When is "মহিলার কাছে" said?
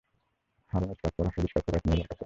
1.87-2.19